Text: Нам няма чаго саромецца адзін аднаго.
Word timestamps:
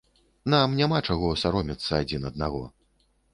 Нам 0.53 0.73
няма 0.79 0.99
чаго 1.09 1.29
саромецца 1.41 2.01
адзін 2.07 2.27
аднаго. 2.31 2.65